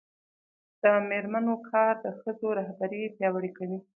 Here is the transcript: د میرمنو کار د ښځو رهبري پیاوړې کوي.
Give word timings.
د 0.83 0.83
میرمنو 1.09 1.55
کار 1.69 1.93
د 2.05 2.07
ښځو 2.19 2.47
رهبري 2.59 3.01
پیاوړې 3.17 3.51
کوي. 3.57 3.79